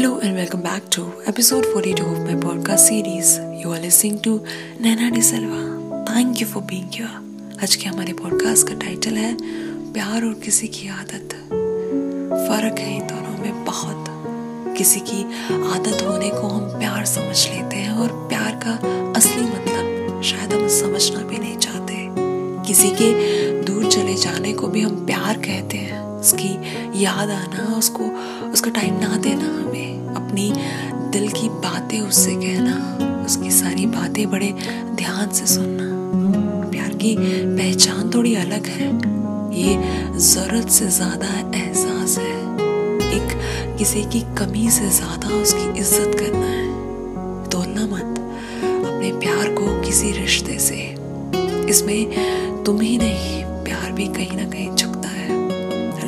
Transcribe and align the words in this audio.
Hello 0.00 0.18
and 0.20 0.34
welcome 0.34 0.62
back 0.62 0.88
to 0.92 1.02
episode 1.26 1.66
42 1.66 2.06
of 2.06 2.20
my 2.20 2.34
podcast 2.34 2.88
series. 2.88 3.36
You 3.62 3.70
are 3.72 3.78
listening 3.78 4.18
to 4.20 4.42
Nana 4.78 5.10
De 5.10 5.20
Silva. 5.20 6.04
Thank 6.06 6.40
you 6.40 6.46
for 6.46 6.62
being 6.62 6.86
here. 6.88 7.10
आज 7.62 7.76
के 7.76 7.88
हमारे 7.88 8.12
podcast 8.12 8.68
का 8.68 8.74
title 8.74 9.16
है, 9.16 9.36
प्यार 9.92 10.24
और 10.24 10.34
किसी 10.34 10.68
की 10.68 10.88
आदत 10.88 11.34
फ़र्क 12.48 12.78
है 12.78 12.96
इन 12.96 13.06
दोनों 13.06 13.36
में 13.38 13.64
बहुत 13.64 14.04
किसी 14.78 15.00
की 15.00 15.22
आदत 15.52 16.02
होने 16.02 16.30
को 16.30 16.48
हम 16.48 16.78
प्यार 16.78 17.04
समझ 17.04 17.48
लेते 17.48 17.76
हैं 17.76 17.92
और 17.92 18.28
प्यार 18.28 18.60
का 18.64 18.72
असली 19.16 19.42
मतलब 19.42 20.22
शायद 20.24 20.52
हम 20.52 20.68
समझना 20.80 21.22
भी 21.22 21.38
नहीं 21.38 21.56
चाहते 21.58 22.08
किसी 22.68 22.90
के 22.90 23.12
दूर 23.62 23.90
चले 23.90 24.14
जाने 24.14 24.52
को 24.52 24.66
भी 24.66 24.80
हम 24.80 25.06
प्यार 25.06 25.38
कहते 25.38 25.76
हैं 25.76 26.09
उसकी 26.20 27.02
याद 27.02 27.30
आना, 27.30 27.76
उसको, 27.76 28.04
उसका 28.52 28.70
टाइम 28.70 28.98
ना 29.00 29.16
देना 29.16 29.44
हमें, 29.44 30.14
अपनी 30.14 30.52
दिल 31.12 31.28
की 31.30 31.48
बातें 31.48 32.00
उससे 32.00 32.34
कहना, 32.34 32.74
उसकी 33.24 33.50
सारी 33.50 33.86
बातें 33.86 34.30
बड़े 34.30 34.52
ध्यान 34.94 35.30
से 35.30 35.46
सुनना। 35.46 35.88
प्यार 36.70 36.94
की 36.94 37.14
पहचान 37.56 38.10
थोड़ी 38.14 38.34
अलग 38.34 38.66
है। 38.68 38.88
ये 39.54 40.18
ज़रूरत 40.18 40.68
से 40.70 40.88
ज़्यादा 40.88 41.26
एहसास 41.58 42.18
है। 42.18 42.34
एक 43.10 43.38
किसी 43.78 44.02
की 44.04 44.20
कमी 44.38 44.70
से 44.70 44.88
ज़्यादा 44.90 45.28
उसकी 45.36 45.78
इज़्ज़त 45.80 46.18
करना 46.18 46.46
है। 46.46 47.48
तोलना 47.50 47.86
मत 47.86 48.18
अपने 48.62 49.12
प्यार 49.18 49.52
को 49.54 49.80
किसी 49.80 50.12
रिश्ते 50.12 50.58
से। 50.58 50.78
इसमें 51.70 52.64
तुम 52.64 52.80
ही 52.80 52.96
नहीं, 52.98 53.44
प्यार 53.64 53.92
भी 53.92 54.06
कहीं 54.08 54.36
ना 54.36 54.50
कहीं 54.50 54.74
झुकता 54.74 55.08
है। 55.08 55.39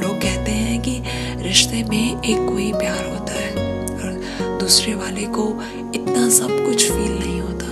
लोग 0.00 0.16
कहते 0.16 0.52
हैं 0.52 0.80
कि 0.82 1.02
रिश्ते 1.42 1.82
में 1.84 2.22
एक 2.22 2.48
कोई 2.48 2.72
प्यार 2.72 3.04
होता 3.06 3.32
है 3.34 3.50
और 3.94 4.58
दूसरे 4.60 4.94
वाले 4.94 5.26
को 5.36 5.48
इतना 5.94 6.28
सब 6.30 6.64
कुछ 6.66 6.84
फील 6.84 7.18
नहीं 7.18 7.40
होता। 7.40 7.68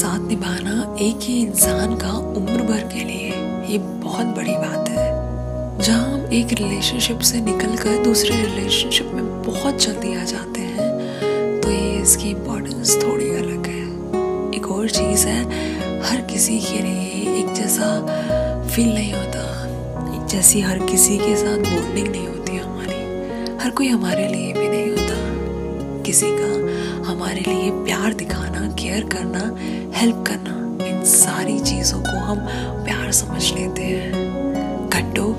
साथ 0.00 0.28
निभाना 0.28 0.96
एक 1.00 1.20
ही 1.22 1.40
इंसान 1.42 1.96
का 1.96 2.12
उम्र 2.36 2.62
भर 2.62 2.88
के 2.92 3.04
लिए 3.04 3.28
ये 3.72 3.78
बहुत 3.78 4.26
बड़ी 4.36 4.52
बात 4.52 4.88
है। 4.88 5.08
जहाँ 5.80 6.04
हम 6.04 6.32
एक 6.32 6.52
रिलेशनशिप 6.52 7.20
से 7.20 7.40
निकल 7.40 7.76
कर 7.76 8.02
दूसरे 8.04 8.36
रिलेशनशिप 8.36 9.10
में 9.14 9.42
बहुत 9.42 9.82
जल्दी 9.82 10.14
आ 10.14 10.24
जाते 10.24 10.60
हैं 10.60 11.60
तो 11.60 11.70
ये 11.70 12.00
इसकी 12.02 12.30
इम्पोर्टेंस 12.30 12.96
थोड़ी 13.02 13.30
अलग 13.30 13.66
है। 13.66 13.80
एक 14.56 14.70
और 14.70 14.88
चीज़ 14.90 15.26
है, 15.26 15.42
हर 16.02 16.20
किसी 16.30 16.58
के 16.60 16.82
लिए 16.82 17.38
एक 17.40 17.52
जैसा 17.54 17.88
फील 18.66 18.92
नहीं 18.94 19.12
होता। 19.12 19.49
जैसी 20.30 20.60
हर 20.60 20.78
किसी 20.78 21.18
के 21.18 21.36
साथ 21.36 21.58
बॉन्डिंग 21.58 22.08
नहीं 22.08 22.28
होती 22.28 22.56
हमारी। 22.56 22.94
हर 23.64 23.70
कोई 23.70 23.88
हमारे 23.88 24.28
लिए 24.28 24.52
भी 24.52 24.68
नहीं 24.68 24.90
होता। 24.90 25.16
किसी 26.02 26.26
का 26.28 26.50
हमारे 27.10 27.40
लिए 27.40 27.70
प्यार 27.70 28.14
दिखाना 28.14 28.68
केयर 28.68 29.04
करना 29.04 29.56
हेल्प 29.98 30.24
करना, 30.26 30.84
इन 30.86 31.04
सारी 31.04 31.60
चीज़ों 31.60 32.00
को 32.00 32.18
हम 32.18 32.38
प्यार 32.84 33.12
समझ 33.12 33.54
लेते 33.54 33.82
हैं। 33.82 34.12
घंटों 34.90 35.32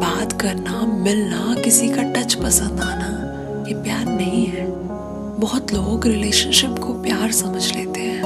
बात 0.00 0.32
करना, 0.32 0.86
मिलना, 0.86 1.54
किसी 1.64 1.88
का 1.88 2.02
टच 2.02 2.34
पसंद 2.34 2.80
आना, 2.80 3.34
ये 3.68 3.74
प्यार 3.74 4.04
नहीं 4.04 4.46
है। 4.46 4.66
बहुत 5.40 5.72
लोग 5.72 6.06
रिलेशनशिप 6.06 6.70
को 6.70 7.02
प्यार 7.02 7.32
समझ 7.32 7.76
लेते 7.76 8.00
हैं। 8.00 8.22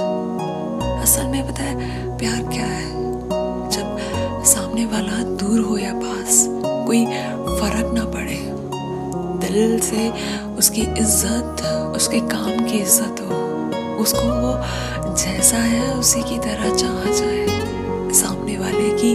असल 1.02 1.26
में 1.26 1.52
पता 1.52 1.62
है, 1.62 2.18
प्यार 2.18 2.42
क्या 2.42 2.66
है? 2.66 2.90
जब 3.70 3.98
सामने 4.44 4.84
वाला 4.84 5.33
कोई 6.94 7.06
फ़र्क 7.58 7.92
ना 7.94 8.04
पड़े। 8.04 8.38
दिल 9.42 9.78
से 9.80 10.08
उसकी 10.58 10.82
इज़्ज़त, 10.82 11.62
उसके 11.96 12.20
काम 12.20 12.64
की 12.66 12.78
इज़्ज़त 12.78 13.20
हो। 13.20 13.38
उसको 14.02 14.28
वो 14.40 15.14
जैसा 15.14 15.56
है, 15.56 15.92
उसी 15.94 16.22
की 16.22 16.38
तरह 16.38 16.74
चाहा 16.74 17.12
जाए। 17.12 18.12
सामने 18.14 18.56
वाले 18.58 18.90
की 19.00 19.14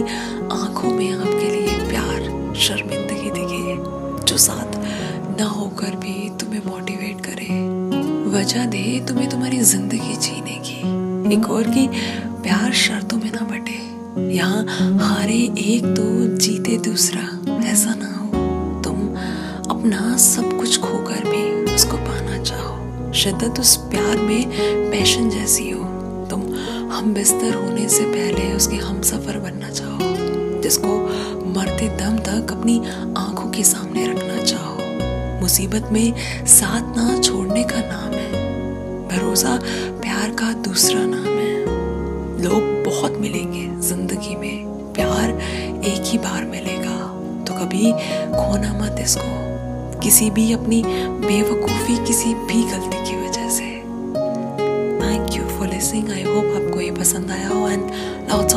आँखों 0.52 0.90
में 0.90 1.12
आपके 1.12 1.50
लिए 1.50 1.88
प्यार, 1.88 2.54
शर्मिंदगी 2.58 3.30
दिखे। 3.30 3.76
जो 4.26 4.36
साथ 4.36 4.76
ना 5.40 5.46
होकर 5.48 5.96
भी 5.96 6.30
तुम्हें 6.40 6.62
मोटिवेट 6.66 7.24
करे। 7.26 7.48
वजह 8.30 8.66
दे 8.66 8.84
तुम्हें 9.08 9.28
तुम्हारी 9.30 9.60
ज़िंदगी 9.64 10.16
जीने 10.18 10.60
की। 10.66 11.34
एक 11.34 11.50
और 11.50 11.70
की 11.70 11.88
प्यार 12.42 12.72
शर्तों 12.72 13.18
में 13.18 13.30
ना 13.32 13.46
बटे। 13.50 13.78
यहाँ 14.34 14.64
हारे 14.98 15.42
एक 15.68 15.84
तो 15.96 16.36
जीते 16.36 16.76
दूसरा। 16.78 17.39
ऐसा 17.64 17.94
ना 17.94 18.14
हो। 18.14 18.26
तुम 18.82 18.94
अपना 19.76 20.16
सब 20.16 20.58
कुछ 20.58 20.80
खोकर 20.80 21.28
भी 21.28 21.74
उसको 21.74 21.96
पाना 21.96 22.42
चाहो। 22.42 23.12
शिद्दत 23.12 23.60
उस 23.60 23.76
प्यार 23.76 24.16
में 24.16 24.50
पैशन 24.90 25.30
जैसी 25.30 25.70
हो। 25.70 25.84
तुम 26.30 26.40
हम 26.90 27.14
बिस्तर 27.14 27.54
होने 27.54 27.88
से 27.88 28.04
पहले 28.04 28.52
उसके 28.52 28.76
हम 28.76 29.02
सफ़र 29.02 29.38
बनना 29.38 29.70
चाहो। 29.70 29.98
जिसको 30.60 31.00
मरते 31.56 31.88
दम 31.88 32.18
तक 32.18 32.52
अपनी 32.52 32.78
आँखों 33.16 33.50
के 33.50 33.64
सामने 33.64 34.06
रखना 34.06 34.42
चाहो। 34.42 34.76
मुसीबत 35.40 35.88
में 35.92 36.14
साथ 36.46 36.96
ना 36.96 37.20
छोड़ने 37.20 37.64
का 37.64 37.80
नाम 37.80 38.12
है। 38.12 38.30
भरोसा, 39.08 39.60
प्यार 39.90 40.30
का 40.30 40.52
दूसरा 40.52 41.00
नाम 41.00 41.24
है। 41.24 41.60
लोग 42.42 42.84
बहुत 42.84 43.18
मिलेंगे 43.18 43.88
ज़िंदगी 43.88 44.36
में। 44.36 44.70
प्यार 44.92 45.30
एक 45.84 46.02
ही 46.06 46.18
बार 46.18 46.44
मिलेगा। 46.44 46.99
कभी 47.60 47.92
खोना 48.36 48.72
मत 48.72 49.00
इसको। 49.00 50.00
किसी 50.00 50.30
भी 50.30 50.52
अपनी 50.52 50.82
बेवकूफ़ी, 51.26 51.96
किसी 52.06 52.34
भी 52.34 52.62
गलती 52.62 53.04
की 53.04 53.16
वजह 53.16 53.48
से। 53.48 53.64
Thank 55.00 55.36
you 55.36 55.58
for 55.58 55.68
listening 55.68 56.10
I 56.10 56.22
hope 56.22 56.44
आपको 56.44 56.80
ये 56.80 56.90
पसंद 56.90 57.30
आया 57.30 57.48
हो 57.48 57.68
एंड 57.68 57.90
लॉट्स 58.30 58.54